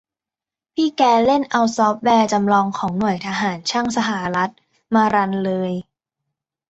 [0.73, 4.51] พี่แกเล่นเอาซอฟต์แวร์จำลองของหน่วยทหารช่างสหรัฐ
[4.93, 5.71] มารันเลย